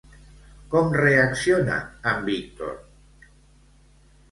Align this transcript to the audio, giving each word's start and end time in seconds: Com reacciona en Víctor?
Com 0.71 0.89
reacciona 1.01 1.77
en 2.15 2.25
Víctor? 2.33 2.75